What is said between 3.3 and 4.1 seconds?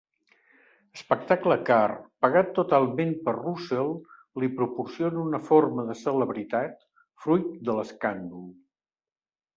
Roussel,